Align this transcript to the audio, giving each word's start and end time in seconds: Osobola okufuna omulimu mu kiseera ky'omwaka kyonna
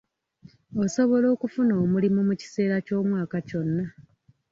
Osobola 0.83 1.27
okufuna 1.35 1.73
omulimu 1.83 2.19
mu 2.27 2.33
kiseera 2.41 2.77
ky'omwaka 2.85 3.37
kyonna 3.47 3.85